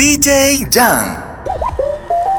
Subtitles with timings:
[0.00, 1.29] DJ Jan.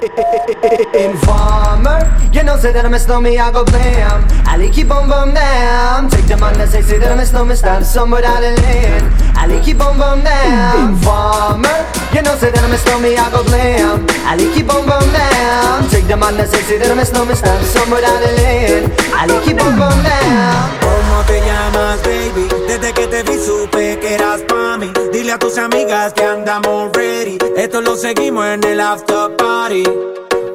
[0.01, 2.01] Informer,
[2.33, 4.25] you know say that I'm a snowman, I go bam.
[4.47, 6.09] I keep on bum down.
[6.09, 9.05] Take the man that say say that I'm a snowman, stop somewhere the lane.
[9.37, 10.97] I keep on bum down.
[10.97, 11.85] Informer,
[12.17, 14.07] you know say that I'm a snowman, I go blam.
[14.25, 15.87] I keep on bum down.
[15.89, 18.89] Take the man that say say that I'm a snowman, stop somewhere the lane.
[19.13, 20.81] I keep on bum down.
[20.81, 22.49] ¿Cómo te llamas, baby?
[22.67, 24.91] Desde que te vi supe que eras pa' mí.
[25.13, 27.37] Dile a tus amigas que andamos ready.
[27.55, 29.90] Esto lo seguimos en el after party.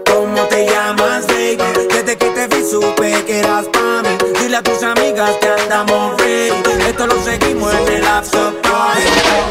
[0.06, 1.56] ¿Cómo te llamas, baby?
[1.90, 4.40] Desde que te vi supe que eras pa' mí.
[4.40, 6.82] Dile a tus amigas que andamos ready.
[6.88, 9.02] Esto lo seguimos en el after party.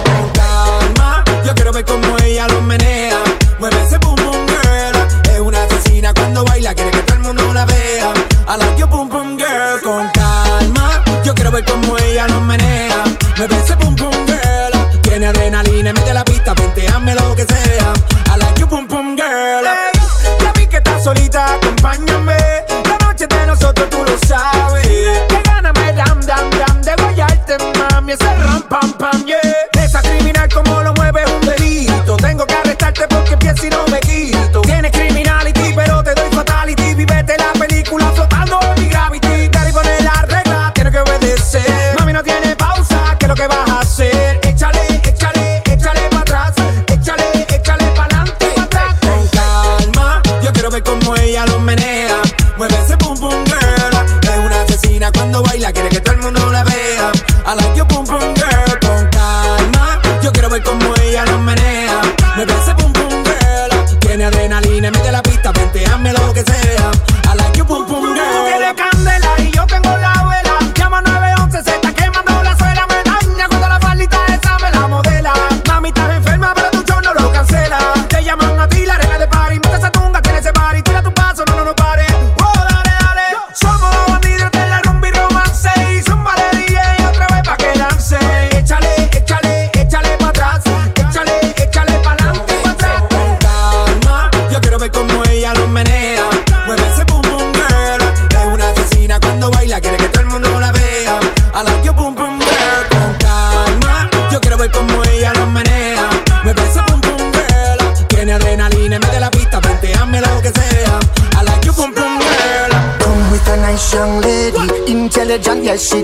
[0.06, 3.20] Con calma, yo quiero ver cómo ella lo menea.
[3.60, 5.34] Mueve ese boom boom girl.
[5.34, 8.14] Es una asesina cuando baila, quiere que todo el mundo la vea.
[8.48, 9.82] I like your boom boom girl.
[9.84, 13.04] Con calma, yo quiero ver cómo ella lo menea.
[13.38, 15.02] Mueve ese boom boom girl.
[15.02, 16.54] Tiene adrenalina, mete la pista,
[16.94, 17.94] hazme lo que sea.
[21.36, 22.38] Solita, acompáñame.
[22.86, 24.88] La noche de nosotros tú lo sabes.
[24.88, 28.14] Que gana me dam dam dam de guayarte, mami.
[28.14, 28.95] Ese ram pam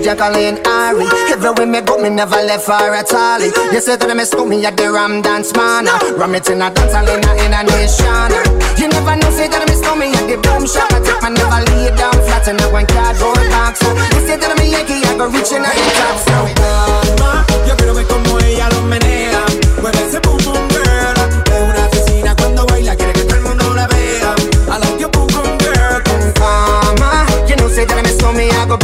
[0.02, 1.06] Jacqueline Ari.
[1.30, 3.40] Everywhere me go, me never left her at all.
[3.72, 5.86] You said that me school me at the Ram Dance Man.
[6.18, 8.34] Ram it in a dance hall in a, in a nation.
[8.82, 10.90] You never know, say that me school me at the Boom Shop.
[10.90, 13.78] I take my never lay down flat in a one cardboard box.
[13.86, 16.18] You said that me Yankee, I go reaching out the top.
[16.18, 19.46] So calma, yo quiero ver cómo ella lo menea.
[19.80, 21.14] Mueve ese boom boom girl.
[21.46, 24.34] Es una asesina cuando baila, quiere que todo el mundo la vea.
[24.66, 26.02] I like your boom boom girl.
[26.02, 28.76] Con Mama, you know, say that me school me, I go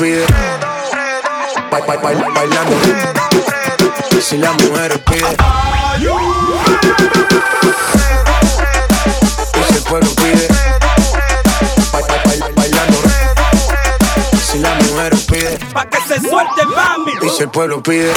[0.00, 0.26] pide,
[1.70, 2.76] ba- ba- ba- bailando.
[4.20, 5.36] Si la mujer pide,
[9.58, 10.48] y si el pueblo pide,
[11.92, 12.98] ba- ba- ba- bailando.
[14.50, 17.12] Si la mujer pide, Pa' que se suelte, mami.
[17.22, 18.12] y si el pueblo pide,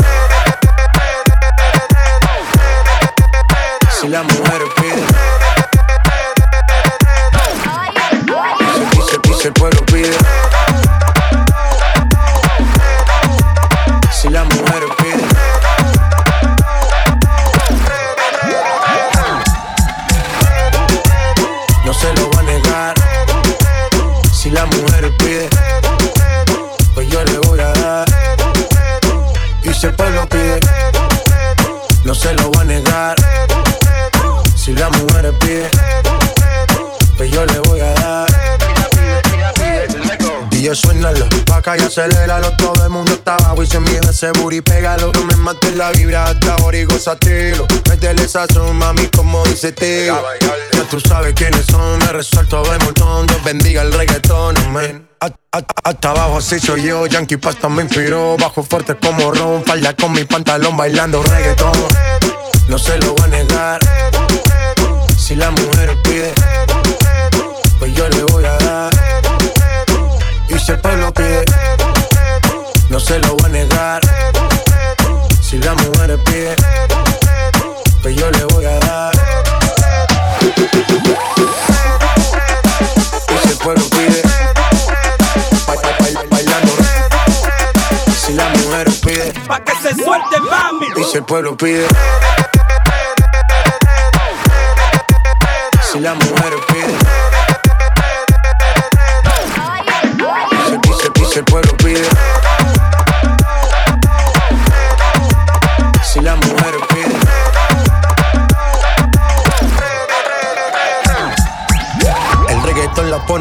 [45.54, 50.22] mates la vibra hasta ahora y gozatelo Métele sazón, mami, como dice tío
[50.72, 53.28] Ya tú sabes quiénes son, me resuelto de montón.
[53.28, 55.08] Dios bendiga el reggaetón, amén.
[55.84, 58.36] Hasta abajo así soy yo, Yankee Pasta me inspiró.
[58.38, 61.72] Bajo fuerte como ron, falda con mi pantalón bailando reggaetón.
[62.68, 63.80] No se lo voy a negar.
[65.18, 66.34] Si la mujer pide
[67.80, 68.94] Pues yo le voy a dar.
[70.50, 71.46] Y si el pueblo pide,
[72.90, 74.23] no se lo voy a negar.
[75.54, 76.56] Si la mujer pide,
[78.02, 79.14] pues yo le voy a dar.
[83.30, 84.24] Y si el pueblo pide,
[86.32, 86.74] bailando.
[88.20, 90.88] Si la mujer pide, pa' que se suelte mami.
[90.98, 91.88] Y si el pueblo pide.
[95.92, 96.98] Si la mujer pide.
[100.66, 101.63] Si, si el pueblo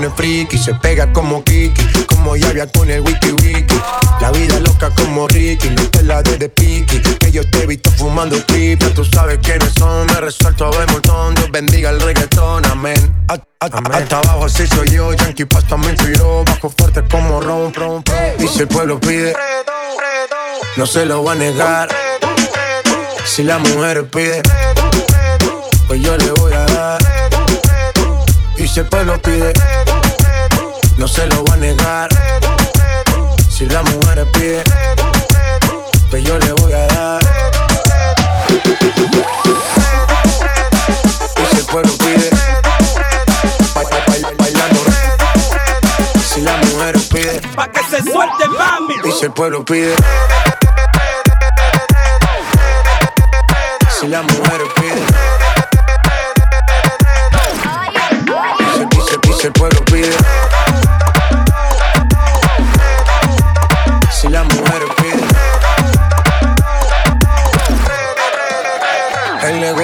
[0.03, 3.81] pone friki, se pega como Kiki, como Yavia con el wiki wiki.
[4.21, 7.67] La vida loca como Ricky, no te la de de Piki, que yo te he
[7.67, 8.91] visto fumando triple.
[8.91, 11.35] Tú sabes quiénes son, me resuelto a ver montón.
[11.35, 13.25] Dios bendiga el reggaetón, amén.
[13.61, 18.35] Hasta abajo así soy yo, Yankee Pasta me inspiró, bajo fuerte como ron, ron, ron.
[18.41, 19.35] Y si el pueblo pide,
[20.77, 21.89] no se lo va a negar.
[23.25, 24.43] Si la mujer pide,
[25.87, 27.03] pues yo le voy a dar.
[28.57, 29.53] Y si el pueblo pide,
[31.03, 32.09] no se lo va a negar.
[33.51, 34.63] Si la mujer pide,
[36.09, 37.21] pues yo le voy a dar.
[41.41, 42.31] Y si el pueblo pide,
[44.39, 44.81] bailando.
[46.25, 48.95] Si la mujer pide, pa' que se suelte mami.
[49.05, 49.97] Y si el pueblo pide.
[53.99, 55.03] Si la mujer pide.
[58.77, 60.32] Si, si el pueblo pide.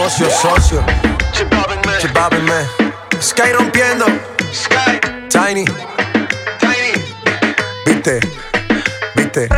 [0.09, 0.85] Negocio socio.
[1.33, 1.53] Chip
[2.15, 2.67] man.
[3.21, 4.07] Sky rompiendo.
[4.51, 4.99] Sky.
[5.29, 5.67] Tiny.
[6.59, 6.93] Tiny.
[7.85, 8.21] Viste.
[9.15, 9.49] Viste.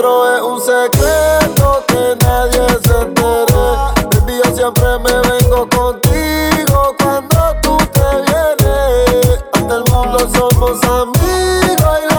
[0.00, 3.44] Es un secreto que nadie se entere.
[4.10, 9.44] Baby, yo siempre me vengo contigo cuando tú te vienes.
[9.52, 12.09] Ante el mundo somos amigos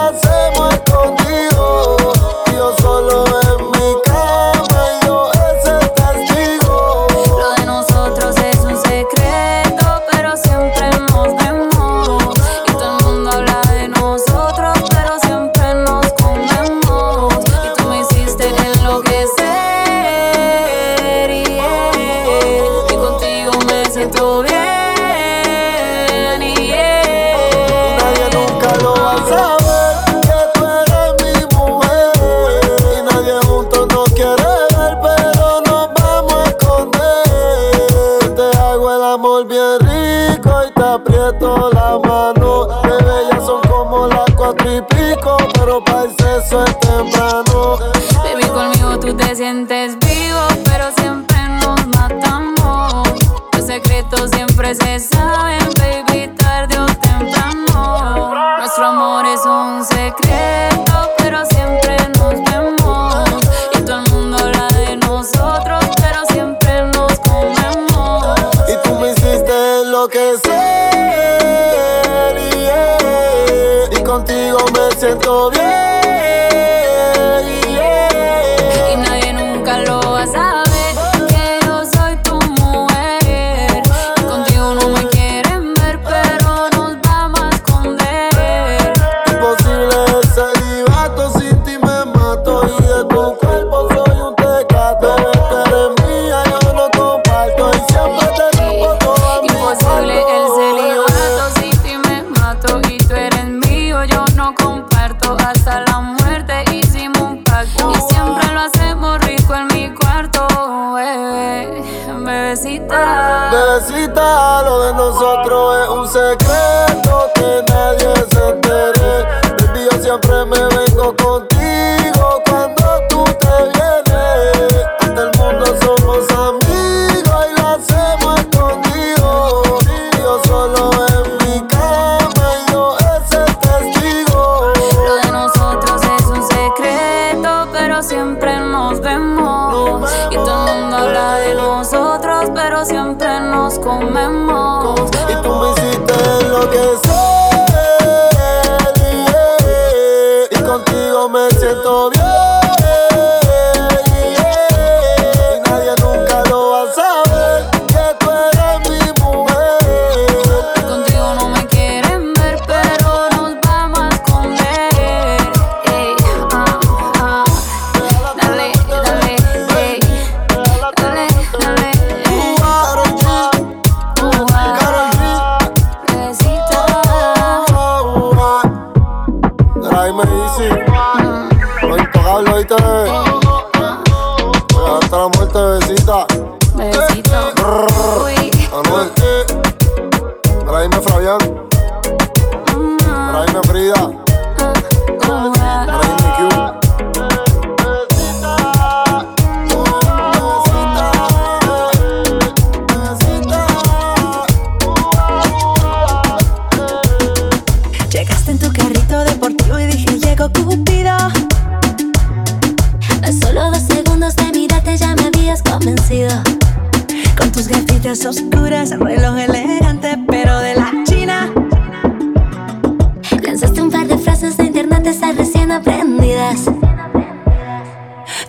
[113.52, 114.62] bebecita.
[114.64, 119.26] Lo de nosotros es un secreto que nadie se entere.
[119.60, 121.51] Baby, yo siempre me vengo contigo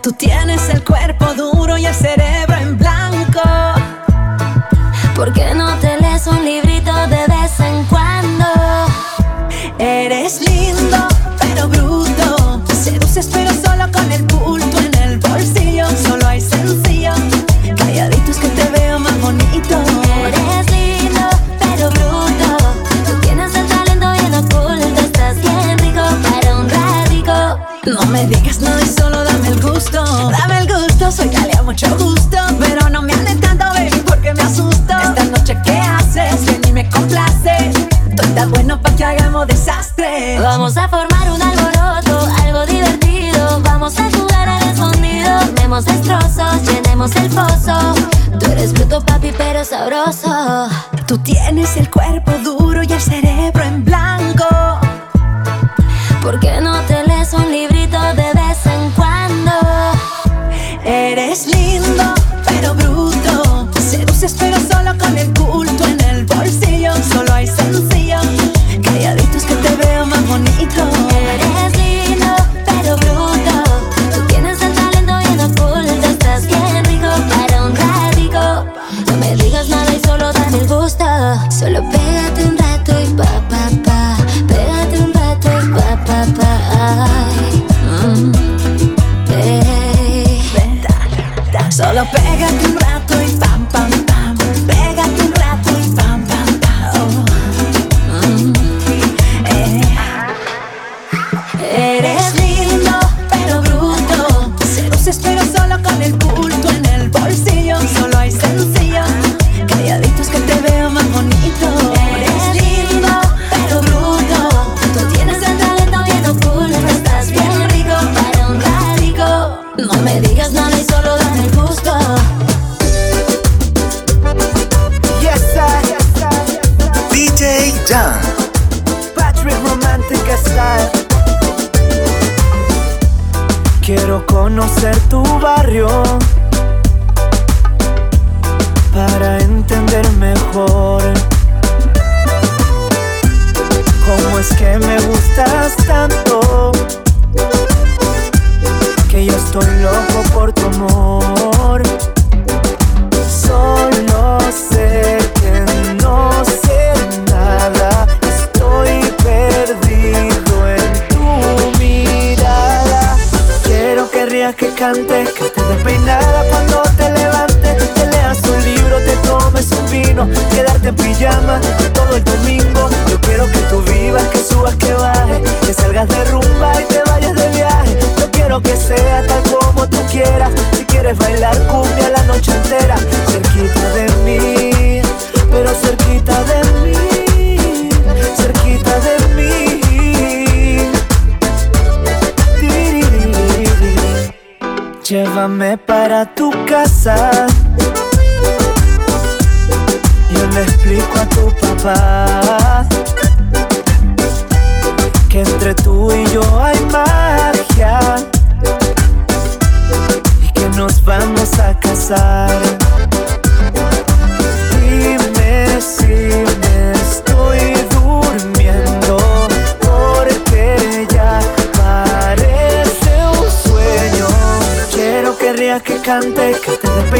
[0.02, 0.41] tú tienes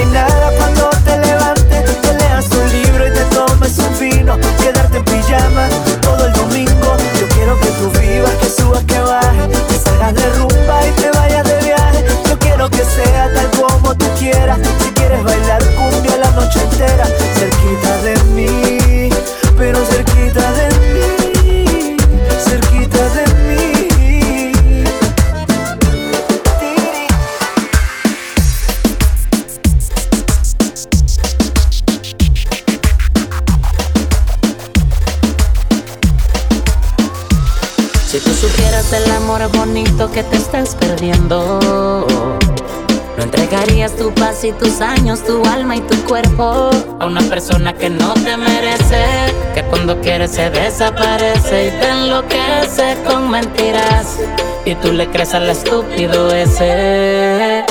[0.03, 0.32] enough
[53.43, 54.19] mentiras.
[54.65, 57.62] Y tú le crees al estúpido ese.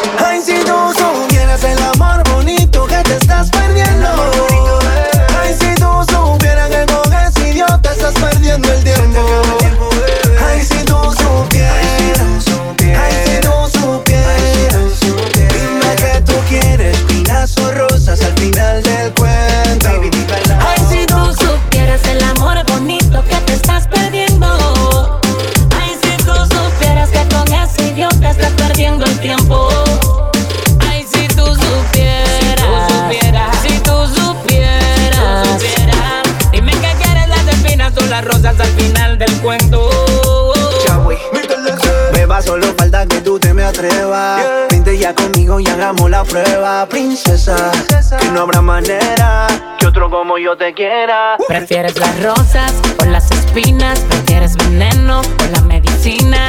[46.32, 47.72] Prueba, princesa.
[48.20, 49.48] Que no habrá manera
[49.78, 51.36] que otro como yo te quiera.
[51.48, 54.00] ¿Prefieres las rosas o las espinas?
[54.00, 56.41] ¿Prefieres veneno o la medicina?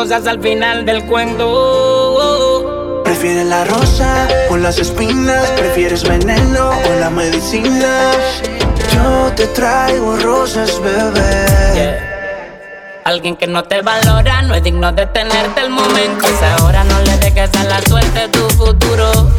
[0.00, 3.02] Rosas al final del cuento.
[3.04, 5.46] ¿Prefieres la rosa o las espinas?
[5.58, 8.12] ¿Prefieres veneno o la medicina?
[8.94, 11.98] Yo te traigo rosas, bebé.
[13.04, 16.26] Alguien que no te valora no es digno de tenerte el momento.
[16.26, 19.30] Es ahora no le dejes a la suerte tu futuro.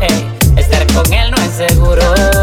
[0.00, 2.39] Ey, estar con él no es seguro.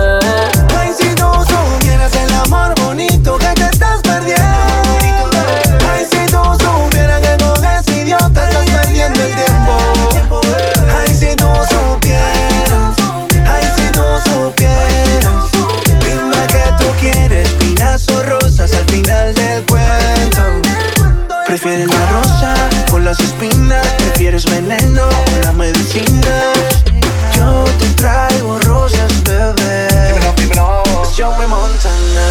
[24.30, 25.08] ¿Prefieres veneno
[25.42, 26.52] la medicina?
[27.34, 29.88] Yo te traigo rosas, bebé.
[29.88, 32.28] Es Joey Montana.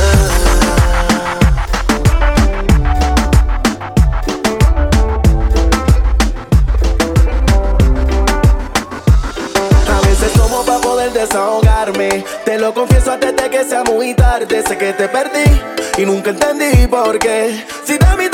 [9.88, 12.26] A veces tomo para poder desahogarme.
[12.44, 14.62] Te lo confieso antes de que sea muy tarde.
[14.68, 15.62] Sé que te perdí
[15.96, 17.64] y nunca entendí por qué.
[17.86, 18.28] Si de mí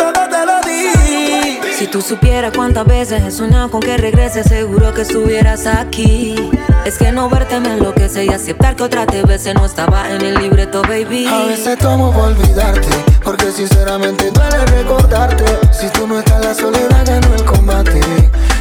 [1.82, 6.36] Si tú supieras cuántas veces he soñado con que regreses, seguro que estuvieras aquí.
[6.84, 10.22] Es que no verte me enloquece y aceptar que otra te bese no estaba en
[10.22, 11.26] el libreto, baby.
[11.26, 12.88] A veces tomo por olvidarte,
[13.24, 15.44] porque sinceramente duele recordarte.
[15.72, 18.00] Si tú no estás, la soledad ganó el combate.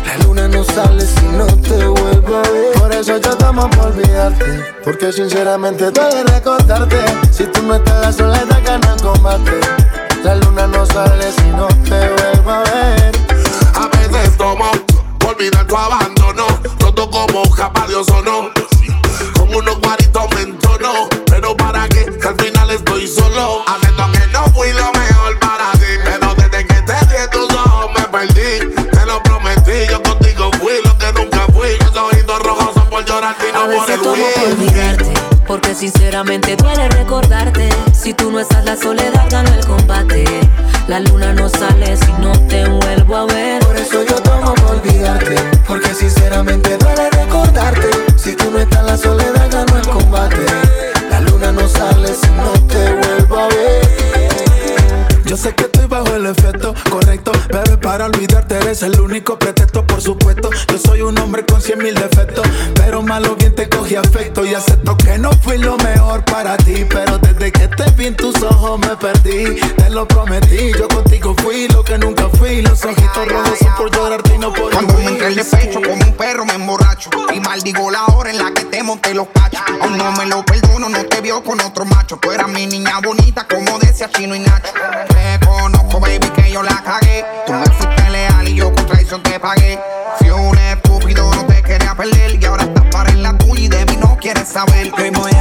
[0.08, 2.74] La luna no sale si no te vuelvo a ver.
[2.80, 6.98] Por eso yo tomo por olvidarte, porque sinceramente duele recordarte.
[7.30, 9.52] Si tú no estás, la soledad ganó el combate.
[10.24, 13.11] La luna no sale si no te vuelvo a ver.
[14.38, 14.72] Tomo
[15.20, 16.46] por olvidar tu abandono.
[16.80, 18.50] Roto como japa Dios o no.
[19.36, 21.08] Con unos guaritos me entono.
[21.28, 23.64] Pero para qué, que al final estoy solo.
[23.68, 25.86] Acepto que no fui lo mejor para ti.
[26.04, 28.74] Pero desde que te vi en tus ojos me perdí.
[28.92, 31.78] Te lo prometí, yo contigo fui lo que nunca fui.
[31.80, 35.14] Los ojitos rojos son por llorar y no por el olvidarte,
[35.48, 37.70] porque sinceramente duele recordarte.
[37.94, 40.26] Si tú no estás, la soledad ganó el combate.
[40.88, 43.61] La luna no sale si no te vuelvo a ver.
[44.12, 47.88] Yo tomo por olvidarte, porque sinceramente duele recordarte.
[48.18, 50.46] Si tú no estás, la soledad ganó el combate.
[51.10, 55.22] La luna no sale si no te vuelvo a ver.
[55.24, 59.88] Yo sé que estoy bajo el efecto correcto, bebé, para olvidarte eres el único pretexto,
[59.88, 60.50] por supuesto.
[60.68, 62.46] Yo soy un hombre con cien mil defectos,
[63.12, 64.46] malo bien te cogí afecto.
[64.46, 68.16] Y acepto que no fui lo mejor para ti, pero desde que te vi en
[68.16, 69.60] tus ojos me perdí.
[69.76, 72.62] Te lo prometí, yo contigo fui lo que nunca fui.
[72.62, 76.06] Los ojitos rojos son por llorarte y no por Cuando me entré el despecho como
[76.06, 77.10] un perro me emborracho.
[77.34, 79.60] Y maldigo la hora en la que te monté los cachos.
[79.82, 82.16] Aún no me lo perdono, no te vio con otro macho.
[82.16, 84.72] Tú eras mi niña bonita como decía Chino y Nacho.
[85.10, 87.26] Reconozco baby que yo la cagué.
[87.46, 89.78] Tú me fuiste leal y yo con traición te pagué.
[90.18, 90.56] Fui un
[92.02, 92.42] perder.
[92.42, 94.92] Y ahora estás para en la tuya y de mí no quieres saber.
[94.92, 95.41] Que voy a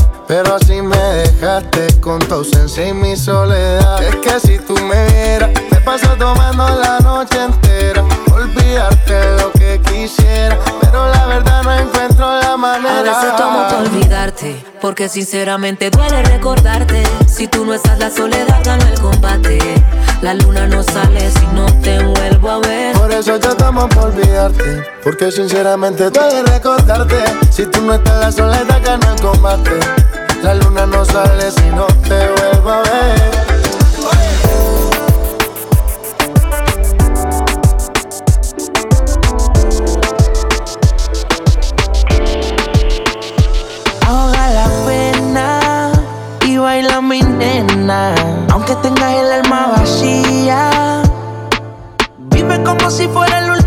[0.31, 4.01] Pero así me dejaste con tu ausencia y mi soledad.
[4.01, 8.01] Es que si tú me vieras, me paso tomando la noche entera.
[8.31, 13.01] Olvidarte lo que quisiera, pero la verdad no encuentro la A manera.
[13.01, 17.03] veces tomo por olvidarte, porque sinceramente duele recordarte.
[17.27, 19.59] Si tú no estás, la soledad gana el combate.
[20.21, 22.95] La luna no sale si no te vuelvo a ver.
[22.95, 27.21] Por eso yo tomo por olvidarte, porque sinceramente duele recordarte.
[27.49, 29.71] Si tú no estás, la soledad gana el combate.
[30.43, 33.31] La luna no sale si no te vuelvo a ver.
[44.07, 45.91] Ahoga la pena
[46.47, 48.15] y baila mi nena.
[48.51, 51.03] Aunque tengas el alma vacía,
[52.17, 53.60] vive como si fuera el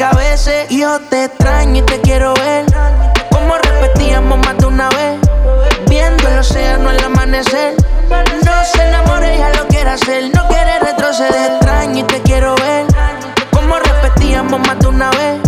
[0.00, 2.64] que a veces yo te extraño y te quiero ver.
[3.30, 5.20] Como repetíamos más de una vez.
[5.90, 7.74] Viendo el océano al amanecer.
[8.08, 10.34] No se enamore, ya lo quiere hacer.
[10.34, 11.52] No quiere retroceder.
[11.52, 12.86] Extraño y te quiero ver.
[13.52, 15.38] Como repetíamos más de una vez.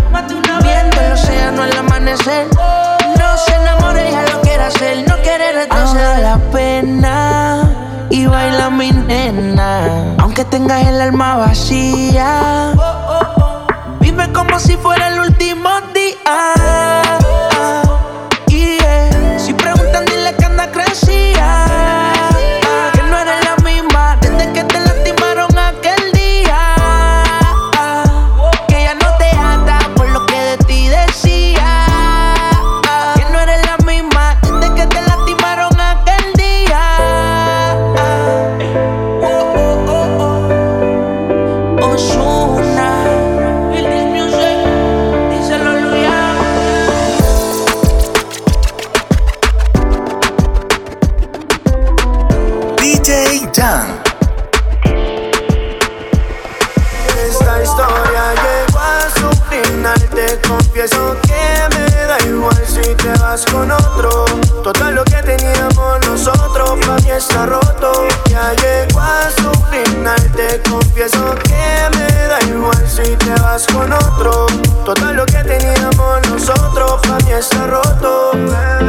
[0.63, 2.47] Viendo el océano al amanecer.
[2.55, 5.09] No se enamore, ya lo quiere hacer.
[5.09, 6.19] No quiere retroceder.
[6.19, 7.71] la pena
[8.11, 10.15] y baila mi nena.
[10.19, 12.75] Aunque tengas el alma vacía.
[14.13, 16.45] Vive como si fuera el último día.
[18.47, 19.39] Yeah.
[19.39, 22.02] Si preguntan, dile que anda crecía.
[67.13, 67.93] Mí está roto.
[68.27, 73.93] Ya llegó a su final, te confieso que me da igual si te vas con
[73.93, 74.47] otro.
[74.85, 78.31] Total lo que teníamos nosotros, pa' mí está roto.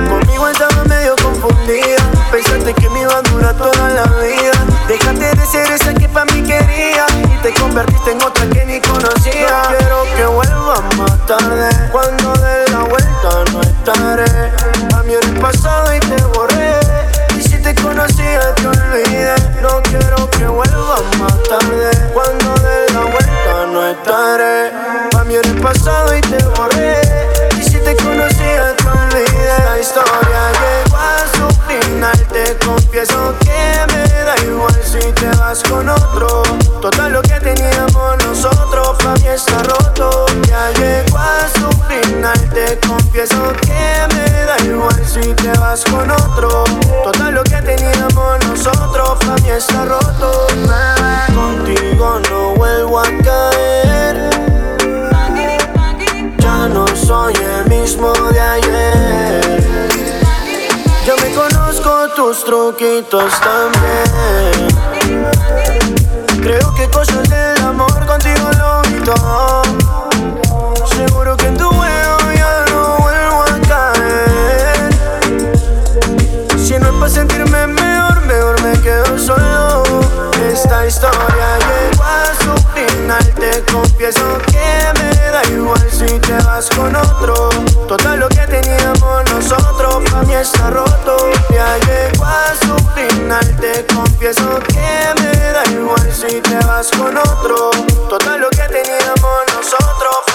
[0.09, 1.97] Conmigo estaba medio confundida,
[2.31, 4.53] pensaste que me iba a durar toda la vida.
[4.87, 8.79] Déjate de ser esa que pa' mí quería y te convertiste en otra que ni
[8.81, 9.63] conocía.
[9.63, 14.51] No quiero que vuelvas más tarde, cuando de la vuelta no estaré.
[14.95, 16.72] A el pasado y te borré.
[18.93, 24.71] No quiero que vuelvas más tarde, cuando de la vuelta no estaré.
[25.17, 27.01] A mí el pasado y te borré.
[27.57, 29.57] Y si te conocía te olvidé.
[29.65, 35.63] La historia llegó a su final, te confieso que me da igual si te vas
[35.63, 36.43] con otro.
[36.79, 40.27] Total lo que teníamos nosotros, pa' está roto.
[40.47, 44.12] Ya llegó a su final, te confieso que me
[45.13, 46.63] si te vas con otro.
[47.03, 50.47] Total lo que teníamos nosotros, pa' mí está roto.
[51.35, 54.29] Contigo no vuelvo a caer.
[56.39, 59.63] Ya no soy el mismo de ayer.
[61.05, 64.67] Yo me conozco tus truquitos también.
[66.41, 69.82] Creo que cosas del amor contigo lo vi todo.
[78.83, 79.83] quedo solo.
[80.51, 83.33] Esta historia llegó a su final.
[83.35, 87.49] Te confieso que me da igual si te vas con otro.
[87.87, 91.17] Todo lo que teníamos nosotros para mí está roto.
[91.49, 93.55] Ya llegó a su final.
[93.59, 97.71] Te confieso que me da igual si te vas con otro.
[98.09, 100.32] Todo lo que teníamos nosotros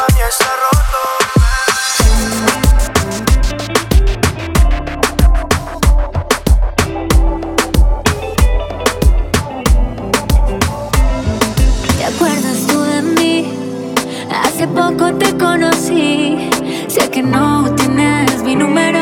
[15.39, 16.51] conocí.
[16.89, 18.98] Sé que no tienes mi número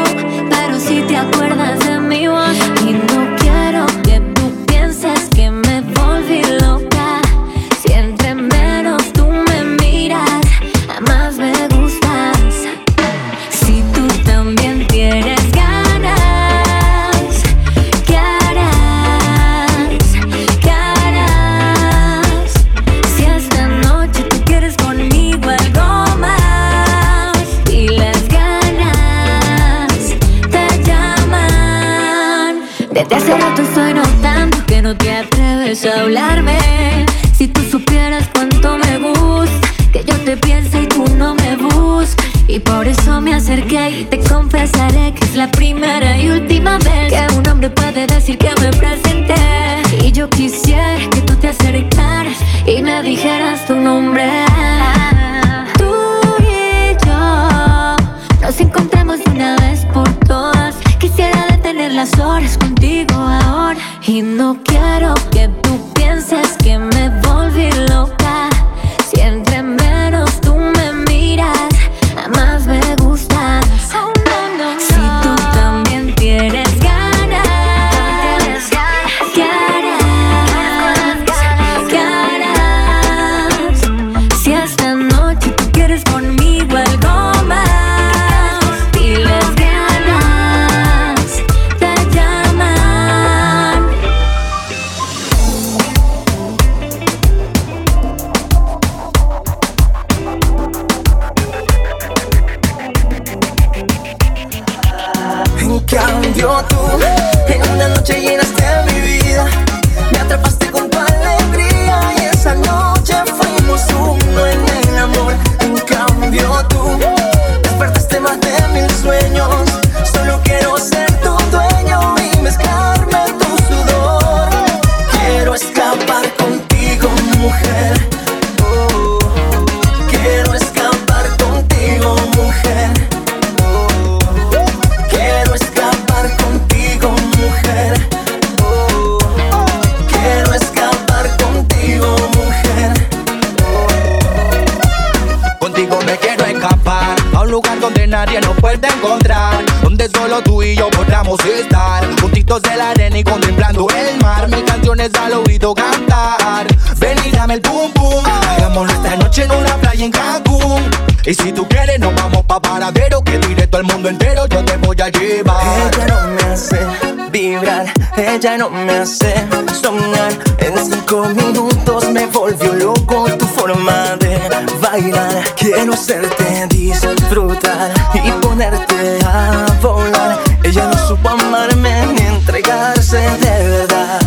[168.46, 169.34] ya no me hace
[169.82, 170.32] soñar.
[170.58, 174.38] En cinco minutos me volvió loco tu forma de
[174.80, 175.42] bailar.
[175.56, 180.38] Quiero hacerte disfrutar y ponerte a volar.
[180.62, 184.20] Ella no supo amarme ni entregarse de verdad.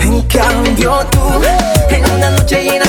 [0.00, 1.20] En cambio tú,
[1.90, 2.87] en la noche llena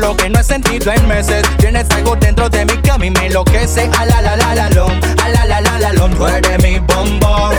[0.00, 1.42] Lo que no he sentido en meses.
[1.58, 3.90] Tienes algo dentro de mí que a mí me enloquece.
[3.98, 7.54] A la la la ah, tú eres mi bombón.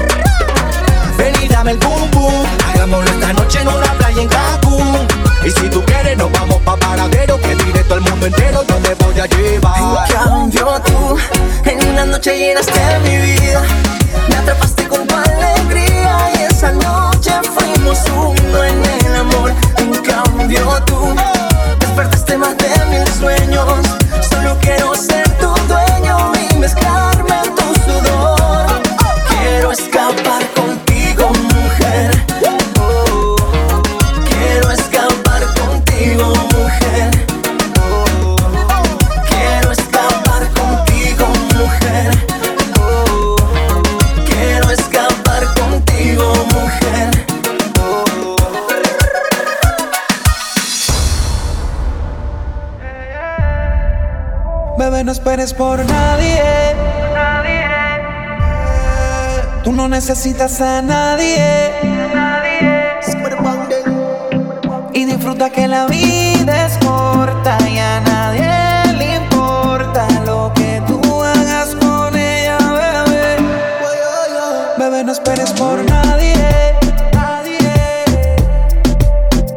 [1.18, 2.46] Ven y dame el boom boom.
[2.68, 5.08] Hagámoslo esta noche en una playa en Cancún.
[5.46, 7.40] Y si tú quieres, nos vamos pa' paradero.
[7.40, 10.10] Que directo al mundo entero, yo te voy a llevar.
[10.10, 11.18] En cambio, tú,
[11.66, 13.62] en una noche llenaste mi vida.
[14.30, 14.36] Me
[55.44, 56.42] pagues por nadie.
[57.14, 57.66] nadie.
[59.64, 61.72] Tú no necesitas a nadie.
[64.94, 71.02] Y disfruta que la vida es corta y a nadie le importa lo que tú
[71.24, 73.38] hagas con ella, bebé.
[74.78, 76.36] Bebé, no esperes por nadie.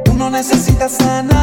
[0.04, 1.35] Tú no necesitas a nadie.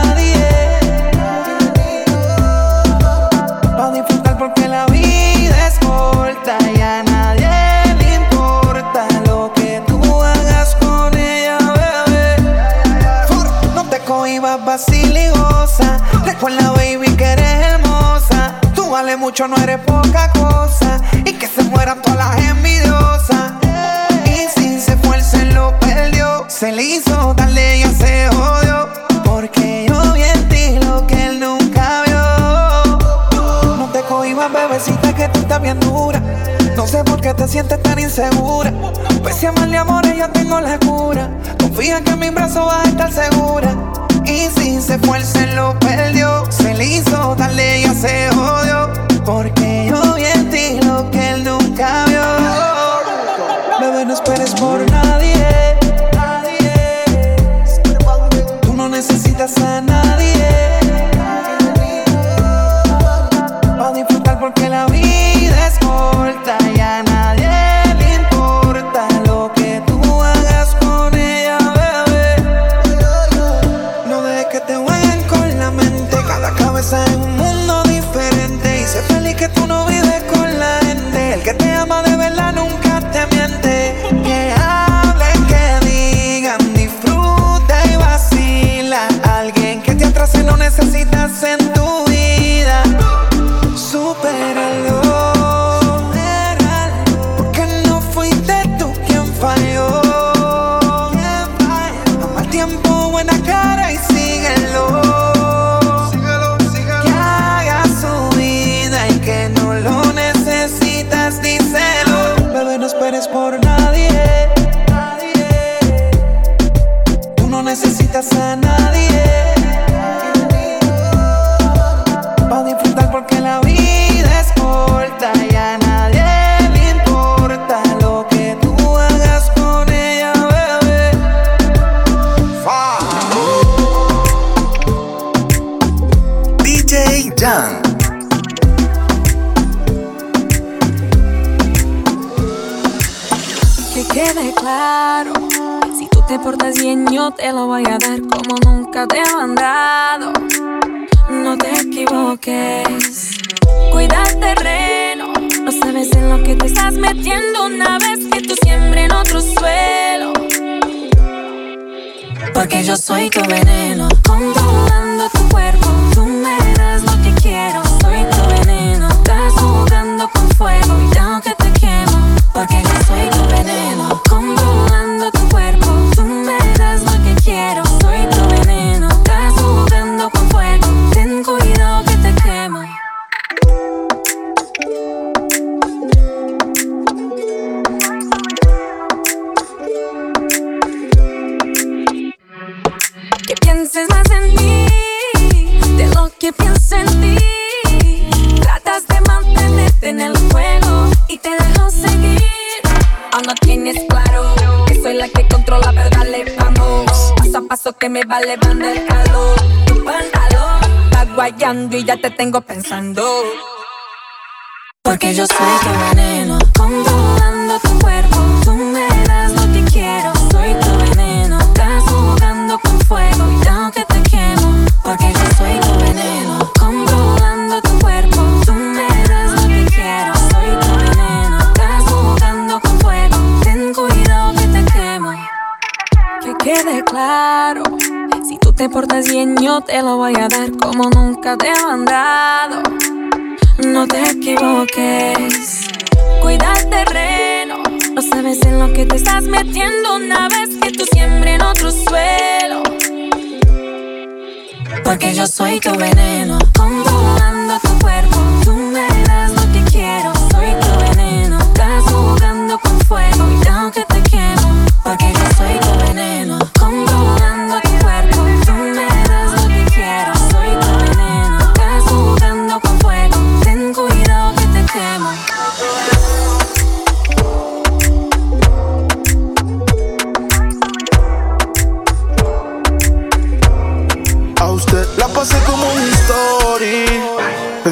[16.43, 18.59] con la baby que eres hermosa.
[18.75, 20.99] Tú vales mucho, no eres poca cosa.
[21.23, 23.53] Y que se mueran todas las envidiosas.
[24.25, 26.43] Y si se fue, se lo perdió.
[26.49, 28.89] Se le hizo darle y se jodió.
[29.23, 33.77] Porque yo vi en ti lo que él nunca vio.
[33.77, 36.21] No te cohibas, bebecita, que tú estás bien dura.
[36.75, 38.73] No sé por qué te sientes tan insegura.
[39.23, 41.29] Pese a mal de amores, yo tengo la cura.
[41.57, 43.73] Confía que en mis brazos vas a estar segura.
[44.25, 48.89] Y si se fue, él se lo perdió, se le hizo tarde, ya se jodió,
[49.25, 50.32] porque yo bien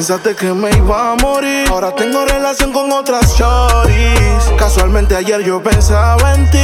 [0.02, 1.68] Pensaste que me iba a morir.
[1.70, 4.52] Ahora tengo relación con otras shorties.
[4.58, 6.58] Casualmente ayer yo pensaba en ti.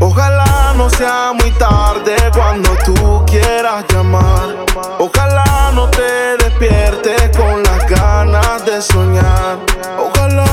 [0.00, 4.56] Ojalá no sea muy tarde cuando tú quieras llamar.
[4.98, 9.58] Ojalá no te despiertes con las ganas de soñar.
[9.96, 10.46] Ojalá,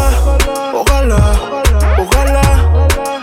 [0.75, 1.33] ojalá,
[1.97, 2.41] ojalá,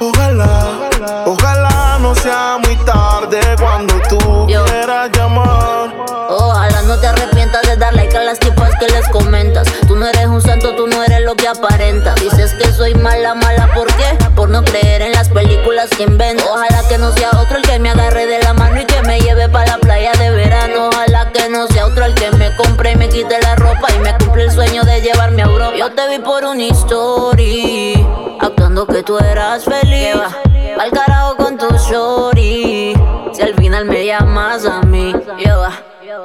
[0.01, 1.60] ojalá, ojalá
[2.01, 5.95] no sea muy tarde cuando tú quieras llamar.
[6.31, 9.69] Ojalá no te arrepientas de dar like a las tipas que les comentas.
[9.87, 12.15] Tú no eres un santo, tú no eres lo que aparenta.
[12.15, 14.17] Dices que soy mala, mala, ¿por qué?
[14.35, 16.45] Por no creer en las películas que invento.
[16.51, 19.21] Ojalá que no sea otro el que me agarre de la mano y que me
[19.21, 20.89] lleve para la playa de verano.
[20.89, 23.99] Ojalá que no sea otro el que me compre y me quite la ropa y
[23.99, 25.77] me cumple el sueño de llevarme a Europa.
[25.77, 28.07] Yo te vi por una story,
[28.41, 30.17] actuando que tú eras feliz.
[30.81, 32.95] Al carajo con tu shorty,
[33.35, 35.13] si al final me llamas a mí.
[35.37, 35.73] Lleva.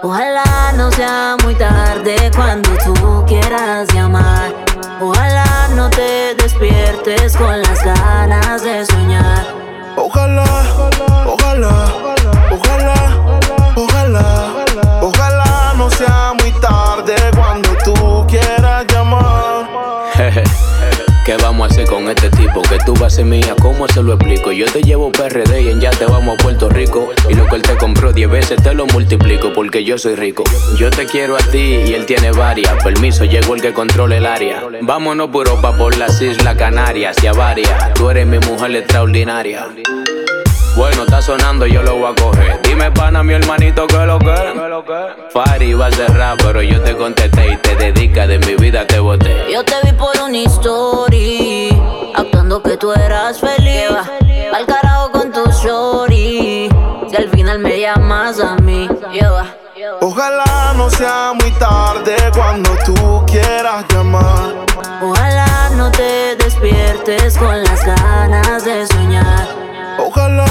[0.01, 4.53] Ojalá no sea muy tarde cuando tú quieras llamar.
[5.01, 9.45] Ojalá no te despiertes con las ganas de soñar.
[9.97, 10.45] Ojalá,
[11.27, 11.87] ojalá,
[12.49, 12.95] ojalá,
[13.75, 14.65] ojalá,
[15.01, 18.64] ojalá no sea muy tarde cuando tú quieras.
[21.25, 22.61] ¿Qué vamos a hacer con este tipo?
[22.61, 24.51] Que tú vas a ser mía, ¿cómo se lo explico?
[24.51, 27.09] Yo te llevo PRD y en ya te vamos a Puerto Rico.
[27.27, 30.43] Y lo que él te compró 10 veces te lo multiplico porque yo soy rico.
[30.77, 32.71] Yo te quiero a ti y él tiene varias.
[32.83, 34.61] Permiso, llegó el que controla el área.
[34.81, 37.95] Vámonos por Europa, por las Islas Canarias y a varias.
[37.95, 39.67] Tú eres mi mujer extraordinaria.
[40.75, 42.59] Bueno, está sonando, yo lo voy a coger.
[42.61, 44.35] Dime, pana, mi hermanito, que lo que.
[45.31, 48.99] Fari va a cerrar, pero yo te contesté y te dedica de mi vida te
[48.99, 49.51] boté.
[49.51, 51.04] Yo te vi por story, actuando
[52.75, 53.89] que tú eras feliz.
[54.53, 56.69] Al carajo con tu shorty,
[57.09, 58.89] si al final me llamas a mí.
[59.13, 59.45] Lleva.
[60.01, 64.65] Ojalá no sea muy tarde cuando tú quieras llamar.
[65.01, 69.47] Ojalá no te despiertes con las ganas de soñar.
[69.97, 70.45] Ojalá,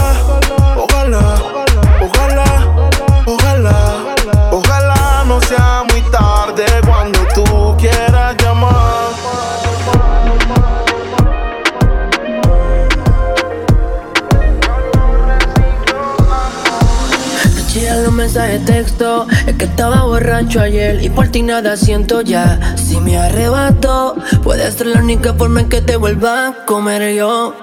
[18.35, 22.59] De texto, es que estaba borracho ayer y por ti nada siento ya.
[22.77, 27.55] Si me arrebato, puede ser la única forma en que te vuelva a comer yo.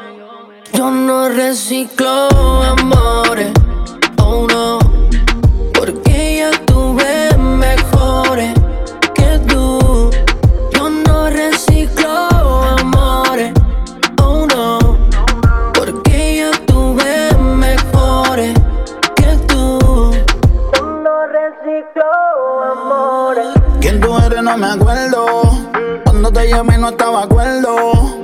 [0.73, 3.51] Yo no reciclo amores,
[4.17, 4.79] oh no,
[24.51, 25.41] No me acuerdo.
[26.03, 28.19] Cuando te llamé no estaba acuerdo.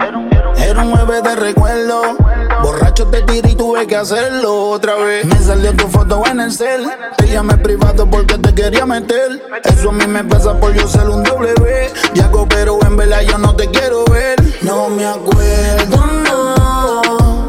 [0.57, 2.17] Era un mueve de recuerdo.
[2.61, 5.23] Borracho te tiré y tuve que hacerlo otra vez.
[5.23, 6.86] Me salió tu foto en el cel.
[7.15, 9.41] Te llamé privado porque te quería meter.
[9.63, 11.93] Eso a mí me pasa por yo ser un W.
[12.13, 14.36] Ya pero en verdad yo no te quiero ver.
[14.63, 17.47] No me acuerdo, no.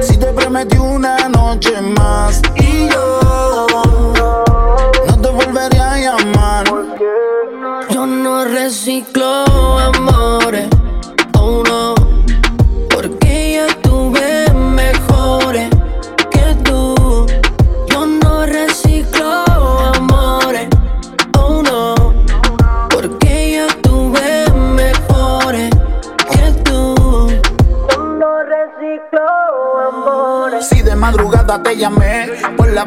[0.00, 2.40] Si te prometí una noche más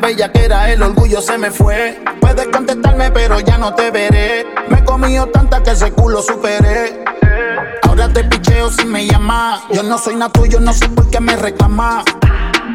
[0.06, 2.00] bella que era el orgullo se me fue.
[2.22, 4.46] Puedes contestarme, pero ya no te veré.
[4.70, 7.04] Me he comido tanta que ese culo superé.
[7.82, 9.64] Ahora te picheo si me llamas.
[9.72, 12.06] Yo no soy nada tuyo, no sé por qué me reclamas.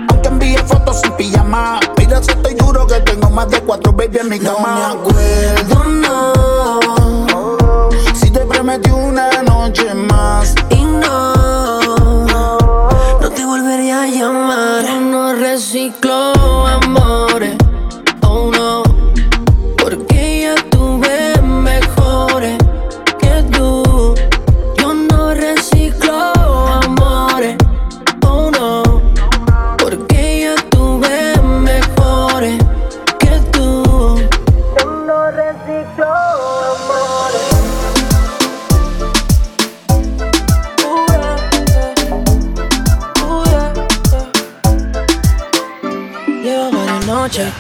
[0.09, 1.78] Aunque envíe fotos sin pijama.
[1.99, 4.68] Mira si estoy duro que tengo más de cuatro baby en mi cama.
[4.68, 6.81] No me acuerdo, no.
[8.14, 10.53] Si te prometí una noche más.
[10.70, 11.80] Y no
[13.91, 14.84] volvería a llamar.
[14.84, 16.32] Yo no reciclo
[16.66, 17.30] amores,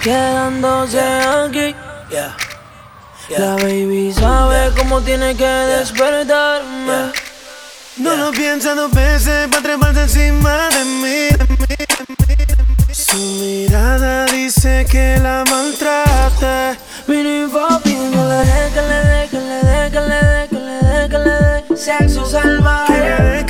[0.00, 1.74] quedándose aquí.
[2.10, 2.36] Yeah.
[3.28, 3.38] Yeah.
[3.38, 4.74] La baby sabe yeah.
[4.76, 7.12] cómo tiene que despertarme.
[7.98, 12.56] No lo piensa dos veces para treparse encima de mí, de, mí, de, mí, de
[12.56, 12.94] mí.
[12.94, 16.76] Su mirada dice que la maltrata.
[17.06, 20.56] Mini papi, no le dé que le dé, que le dé, que le dé, que
[20.56, 21.34] le dé, que le
[21.68, 21.76] dé.
[21.76, 23.44] Sexo salvaje.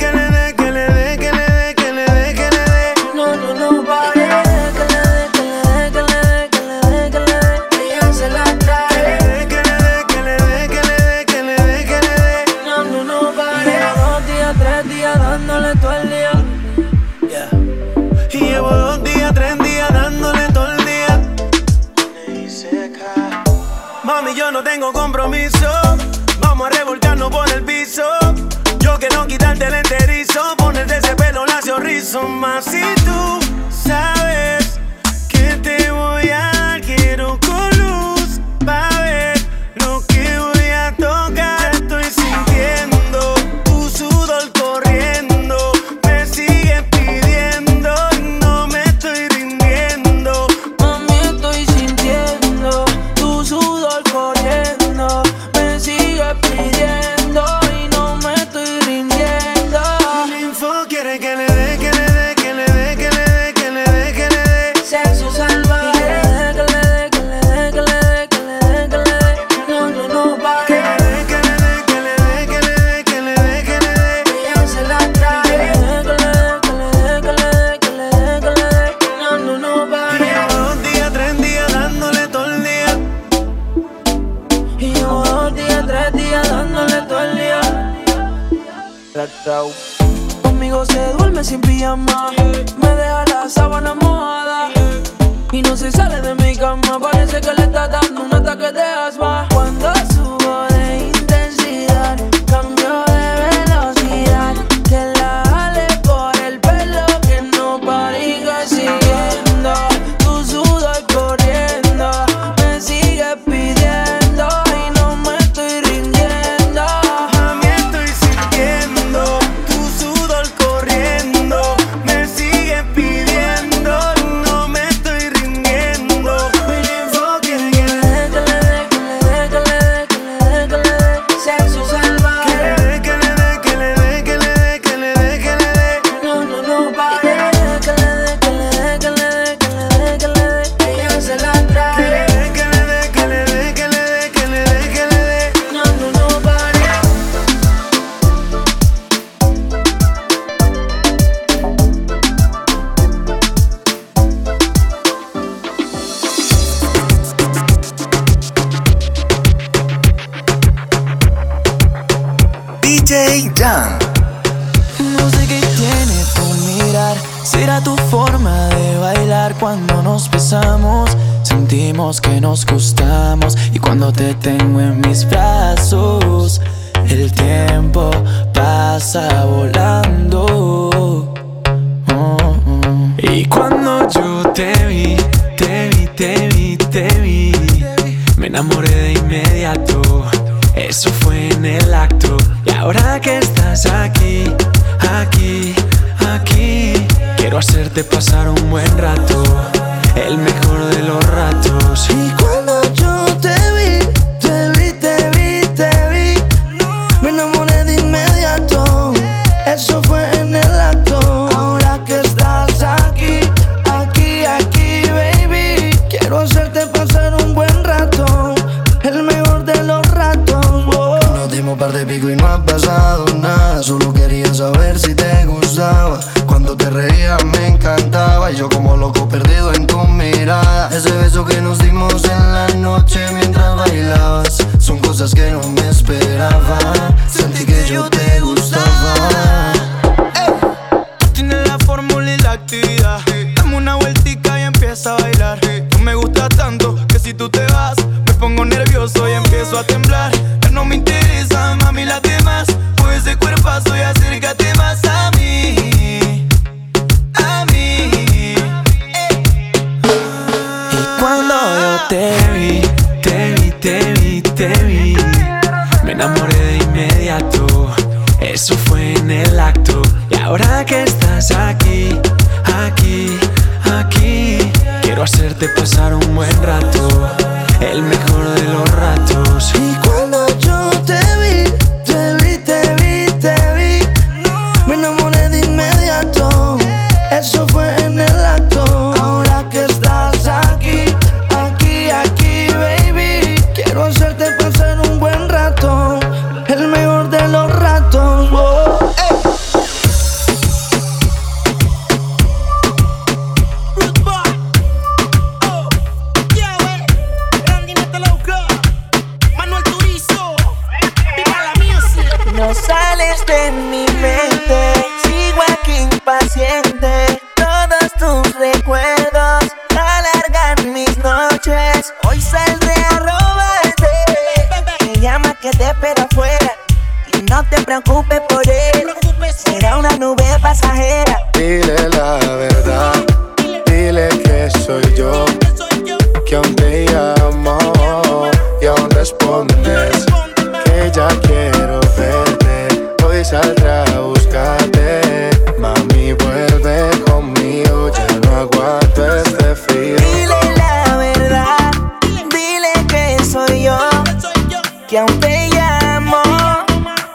[242.51, 243.21] actividad.
[243.55, 245.60] Dame una vueltica y empieza a bailar.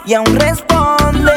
[0.07, 1.33] y aún responde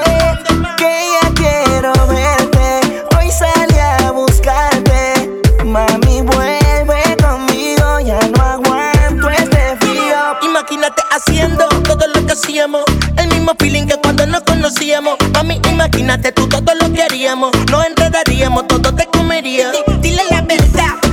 [0.77, 3.03] que ya quiero verte.
[3.17, 10.17] Hoy salí a buscarte, mami, vuelve conmigo, ya no aguanto este frío.
[10.43, 12.83] Imagínate haciendo todo lo que hacíamos,
[13.17, 15.17] el mismo feeling que cuando nos conocíamos.
[15.33, 19.71] Mami, imagínate tú todo lo que haríamos, nos enredaríamos, todo te comería.
[20.01, 21.08] Dile la verdad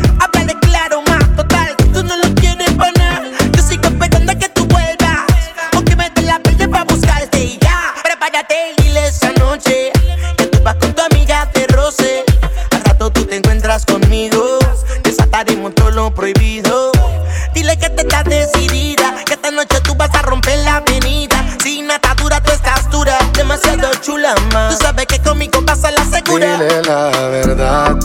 [24.06, 26.58] Tú sabes que conmigo pasa la segura.
[26.58, 27.96] Dile la verdad,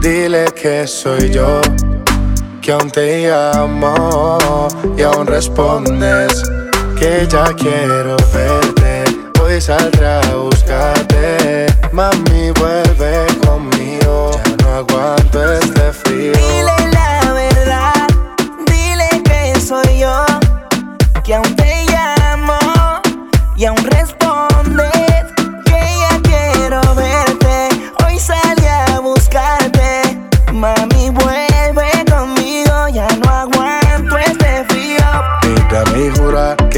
[0.00, 1.60] dile que soy yo.
[2.62, 6.44] Que aún te llamo y aún respondes
[6.96, 9.02] que ya quiero verte.
[9.42, 14.30] Hoy saldré a buscarte, mami vuelve conmigo.
[14.44, 16.79] Ya no aguanto este frío.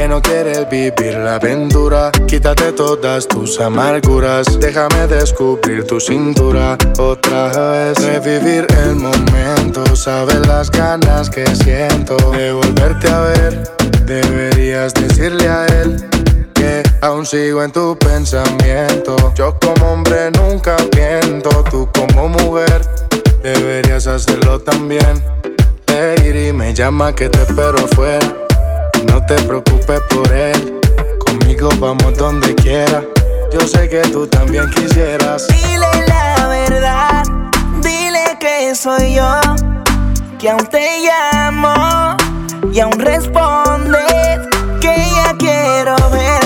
[0.03, 2.11] que no quieres vivir la aventura.
[2.27, 6.77] Quítate todas tus amarguras, déjame descubrir tu cintura.
[6.99, 13.63] Otra vez revivir el momento, sabes las ganas que siento de volverte a ver.
[14.05, 16.05] Deberías decirle a él
[16.53, 19.15] que aún sigo en tu pensamiento.
[19.37, 22.83] Yo como hombre nunca miento, tú como mujer
[23.41, 25.23] deberías hacerlo también.
[25.87, 28.42] Lady me llama que te espero fuera.
[29.07, 30.81] No te preocupes por él,
[31.19, 33.03] conmigo vamos donde quiera.
[33.53, 35.47] Yo sé que tú también quisieras.
[35.49, 37.23] Dile la verdad,
[37.83, 39.41] dile que soy yo,
[40.39, 42.17] que aún te llamo
[42.73, 44.39] y aún respondes
[44.81, 46.42] que ya quiero ver.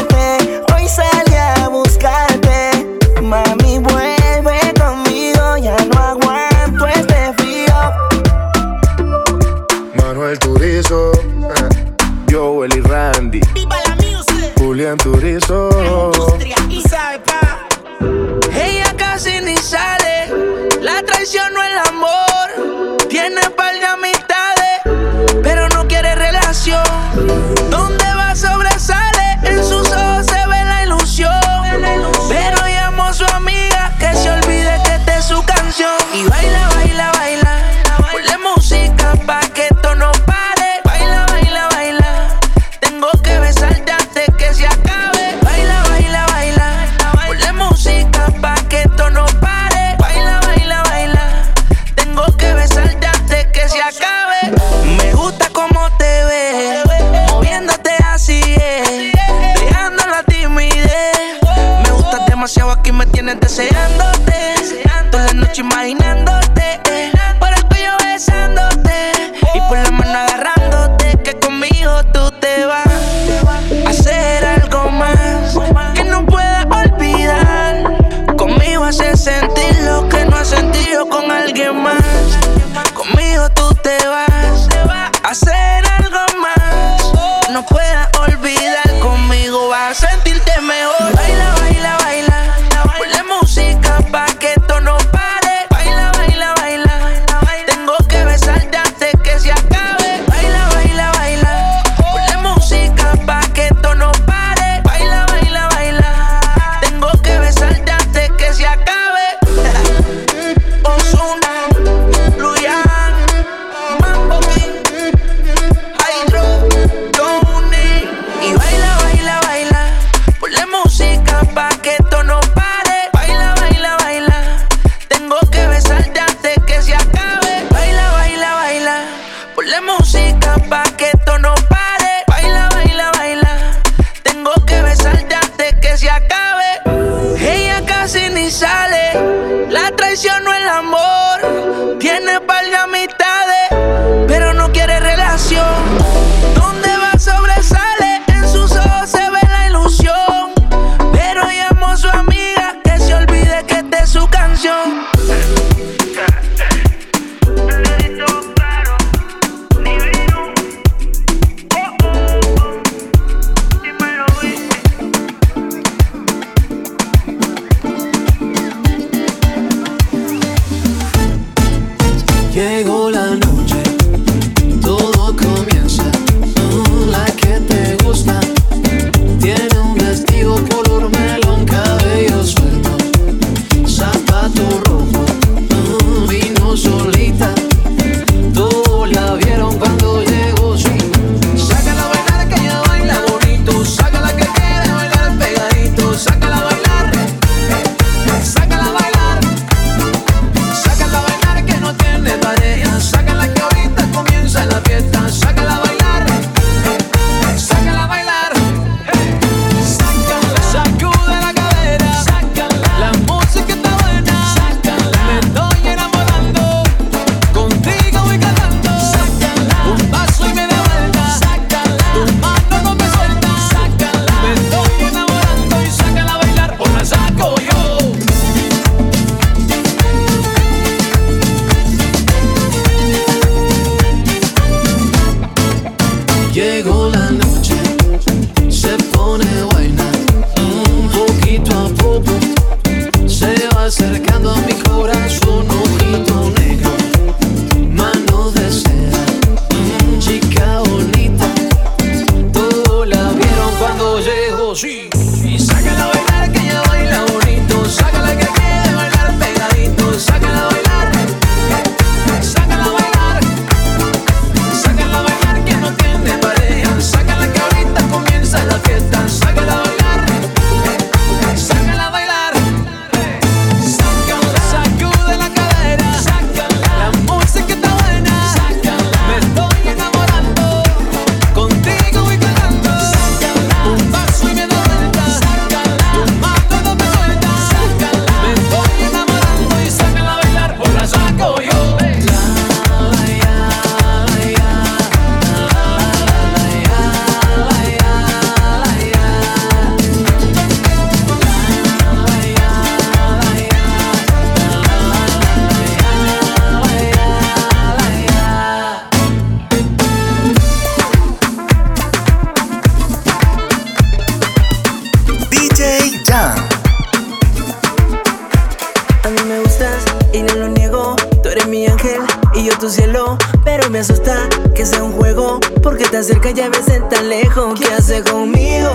[322.75, 325.61] tu cielo, pero me asusta que sea un juego.
[325.83, 327.79] Porque te acerca ya ves en tan lejos.
[327.79, 328.93] ¿Qué hace conmigo?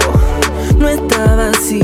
[0.77, 1.81] No estaba así.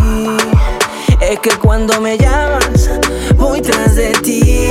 [1.22, 2.90] Es que cuando me llamas,
[3.38, 4.70] voy tras de ti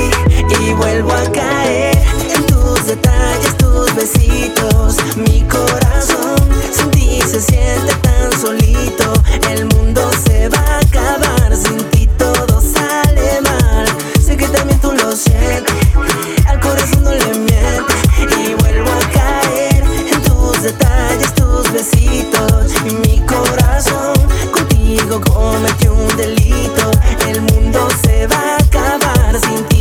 [0.61, 1.97] y vuelvo a caer
[2.35, 4.97] en tus detalles, tus besitos.
[5.17, 6.37] Mi corazón
[6.71, 9.12] sin ti se siente tan solito.
[9.51, 13.87] El mundo se va a acabar sin ti, todo sale mal.
[14.25, 15.86] Sé que también tú lo sientes
[16.93, 24.14] y vuelvo a caer en tus detalles, tus besitos y mi corazón
[24.53, 26.91] contigo cometió un delito.
[27.26, 29.76] El mundo se va a acabar sin ti.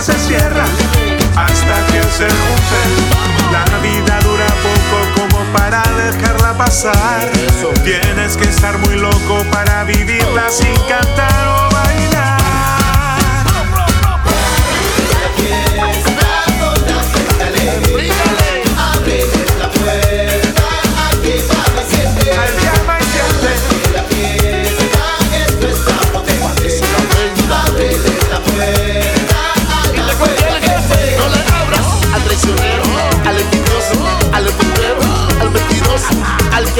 [0.00, 0.64] Se cierra
[1.36, 3.52] hasta que se junten.
[3.52, 7.30] La vida dura poco como para dejarla pasar.
[7.84, 11.73] Tienes que estar muy loco para vivirla sin cantar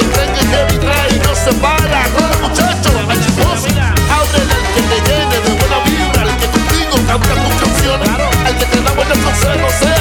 [0.05, 2.03] al que cree que Kevin trae y no se para.
[2.09, 6.95] Corre muchacho, al chismoso, ábrele al que te llene de buena vibra, al que contigo
[7.07, 8.09] canta tus canciones,
[8.45, 9.94] al que te da buenos consejos,